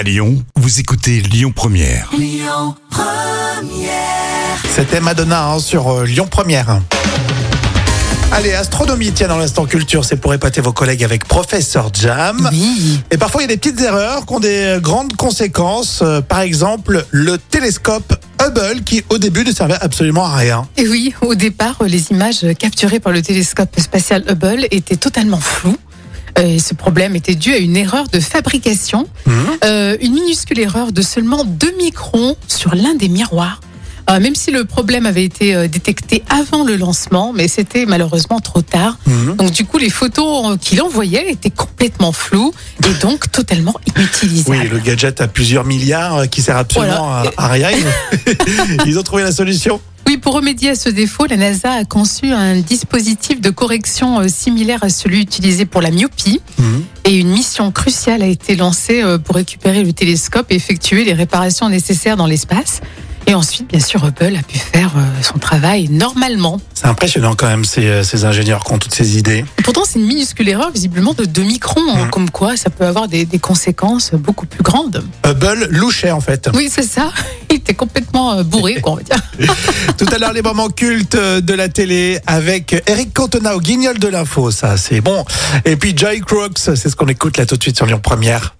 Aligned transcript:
À 0.00 0.02
Lyon, 0.02 0.42
vous 0.56 0.80
écoutez 0.80 1.20
Lyon 1.20 1.52
Première. 1.54 2.10
C'était 4.74 4.98
Madonna 4.98 5.48
hein, 5.50 5.58
sur 5.58 5.88
euh, 5.88 6.04
Lyon 6.06 6.26
Première. 6.26 6.80
Allez, 8.32 8.54
astronomie, 8.54 9.12
tiens, 9.12 9.28
dans 9.28 9.36
l'instant 9.36 9.66
culture, 9.66 10.06
c'est 10.06 10.16
pour 10.16 10.32
épater 10.32 10.62
vos 10.62 10.72
collègues 10.72 11.04
avec 11.04 11.26
Professeur 11.26 11.90
Jam. 11.92 12.48
Oui. 12.50 12.98
Et 13.10 13.18
parfois, 13.18 13.42
il 13.42 13.44
y 13.44 13.52
a 13.52 13.54
des 13.54 13.58
petites 13.58 13.78
erreurs 13.82 14.24
qui 14.24 14.32
ont 14.32 14.40
des 14.40 14.78
grandes 14.80 15.14
conséquences. 15.16 16.00
Euh, 16.00 16.22
par 16.22 16.40
exemple, 16.40 17.04
le 17.10 17.36
télescope 17.36 18.14
Hubble 18.42 18.82
qui, 18.84 19.04
au 19.10 19.18
début, 19.18 19.44
ne 19.44 19.52
servait 19.52 19.76
absolument 19.82 20.24
à 20.24 20.34
rien. 20.34 20.66
Et 20.78 20.88
oui, 20.88 21.12
au 21.20 21.34
départ, 21.34 21.76
les 21.86 22.10
images 22.10 22.46
capturées 22.58 23.00
par 23.00 23.12
le 23.12 23.20
télescope 23.20 23.78
spatial 23.78 24.24
Hubble 24.30 24.66
étaient 24.70 24.96
totalement 24.96 25.40
floues. 25.40 25.76
Euh, 26.40 26.44
Et 26.54 26.58
ce 26.58 26.74
problème 26.74 27.16
était 27.16 27.34
dû 27.34 27.52
à 27.52 27.58
une 27.58 27.76
erreur 27.76 28.08
de 28.08 28.20
fabrication, 28.20 29.06
Euh, 29.64 29.96
une 30.00 30.14
minuscule 30.14 30.58
erreur 30.60 30.90
de 30.92 31.02
seulement 31.02 31.44
2 31.44 31.72
microns 31.76 32.34
sur 32.48 32.74
l'un 32.74 32.94
des 32.94 33.08
miroirs. 33.08 33.60
Euh, 34.08 34.18
même 34.18 34.34
si 34.34 34.50
le 34.50 34.64
problème 34.64 35.06
avait 35.06 35.22
été 35.24 35.54
euh, 35.54 35.68
détecté 35.68 36.24
avant 36.30 36.64
le 36.64 36.74
lancement, 36.76 37.32
mais 37.34 37.46
c'était 37.46 37.84
malheureusement 37.86 38.40
trop 38.40 38.62
tard. 38.62 38.98
Mhm. 39.06 39.36
Donc 39.36 39.50
du 39.52 39.64
coup, 39.64 39.78
les 39.78 39.90
photos 39.90 40.56
qu'il 40.60 40.80
envoyait 40.82 41.30
étaient 41.30 41.50
complètement 41.50 42.10
floues 42.10 42.52
et 42.88 42.94
donc 43.02 43.30
totalement 43.30 43.74
inutilisables. 43.94 44.58
Oui, 44.62 44.68
le 44.68 44.78
gadget 44.78 45.20
à 45.20 45.28
plusieurs 45.28 45.64
milliards 45.64 46.28
qui 46.28 46.40
sert 46.42 46.56
absolument 46.56 47.06
Voilà. 47.08 47.30
à, 47.36 47.44
à 47.44 47.48
rien. 47.48 47.68
Ils 48.86 48.98
ont 48.98 49.02
trouvé 49.02 49.22
la 49.22 49.32
solution. 49.32 49.80
Oui, 50.10 50.16
pour 50.16 50.34
remédier 50.34 50.70
à 50.70 50.74
ce 50.74 50.88
défaut, 50.88 51.26
la 51.26 51.36
NASA 51.36 51.70
a 51.70 51.84
conçu 51.84 52.32
un 52.32 52.56
dispositif 52.56 53.40
de 53.40 53.50
correction 53.50 54.18
euh, 54.18 54.26
similaire 54.26 54.82
à 54.82 54.88
celui 54.88 55.20
utilisé 55.20 55.66
pour 55.66 55.80
la 55.80 55.92
myopie. 55.92 56.40
Mhm. 56.58 56.82
Et 57.04 57.16
une 57.16 57.28
mission 57.28 57.70
cruciale 57.70 58.20
a 58.20 58.26
été 58.26 58.56
lancée 58.56 59.04
euh, 59.04 59.18
pour 59.18 59.36
récupérer 59.36 59.84
le 59.84 59.92
télescope 59.92 60.46
et 60.50 60.56
effectuer 60.56 61.04
les 61.04 61.12
réparations 61.12 61.68
nécessaires 61.68 62.16
dans 62.16 62.26
l'espace. 62.26 62.80
Et 63.28 63.34
ensuite, 63.34 63.68
bien 63.68 63.78
sûr, 63.78 64.04
Hubble 64.04 64.34
a 64.36 64.42
pu 64.42 64.58
faire 64.58 64.90
euh, 64.96 65.22
son 65.22 65.38
travail 65.38 65.88
normalement. 65.90 66.60
C'est 66.74 66.86
impressionnant 66.88 67.36
quand 67.36 67.46
même, 67.46 67.64
ces, 67.64 68.02
ces 68.02 68.24
ingénieurs 68.24 68.64
qui 68.64 68.72
ont 68.72 68.78
toutes 68.78 68.94
ces 68.94 69.16
idées. 69.16 69.44
Et 69.60 69.62
pourtant, 69.62 69.82
c'est 69.86 70.00
une 70.00 70.06
minuscule 70.06 70.48
erreur, 70.48 70.72
visiblement 70.72 71.14
de 71.14 71.24
2 71.24 71.42
microns, 71.42 71.80
hein, 71.88 72.06
Mhm. 72.06 72.10
comme 72.10 72.30
quoi 72.30 72.56
ça 72.56 72.68
peut 72.70 72.84
avoir 72.84 73.06
des, 73.06 73.26
des 73.26 73.38
conséquences 73.38 74.10
beaucoup 74.14 74.46
plus 74.46 74.64
grandes. 74.64 75.04
Hubble 75.24 75.68
louchait 75.70 76.10
en 76.10 76.20
fait. 76.20 76.50
Oui, 76.52 76.68
c'est 76.68 76.82
ça. 76.82 77.12
Euh, 78.38 78.42
bourré, 78.44 78.80
quoi, 78.80 78.92
on 78.92 78.96
va 78.96 79.02
dire. 79.02 79.22
Tout 79.98 80.06
à 80.12 80.18
l'heure, 80.18 80.32
les 80.32 80.42
moments 80.42 80.68
cultes 80.68 81.16
de 81.16 81.54
la 81.54 81.68
télé 81.68 82.18
avec 82.26 82.82
Eric 82.86 83.12
Cantona 83.14 83.56
au 83.56 83.60
guignol 83.60 83.98
de 83.98 84.08
l'info, 84.08 84.50
ça 84.50 84.76
c'est 84.76 85.00
bon. 85.00 85.24
Et 85.64 85.76
puis 85.76 85.94
Joy 85.96 86.20
Crooks, 86.20 86.58
c'est 86.58 86.76
ce 86.76 86.96
qu'on 86.96 87.08
écoute 87.08 87.36
là 87.36 87.46
tout 87.46 87.56
de 87.56 87.62
suite 87.62 87.76
sur 87.76 87.86
Lyon 87.86 88.00
Première. 88.02 88.56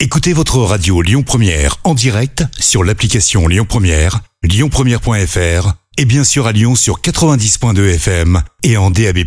Écoutez 0.00 0.32
votre 0.32 0.58
radio 0.58 1.02
Lyon 1.02 1.22
Première 1.22 1.76
en 1.84 1.94
direct 1.94 2.44
sur 2.58 2.84
l'application 2.84 3.46
Lyon 3.46 3.66
Première, 3.68 4.20
lyonpremière.fr 4.42 5.74
et 5.98 6.04
bien 6.04 6.24
sûr 6.24 6.46
à 6.46 6.52
Lyon 6.52 6.74
sur 6.74 7.00
90.2 7.00 7.94
FM 7.94 8.42
et 8.62 8.76
en 8.76 8.90
DAB+. 8.90 9.18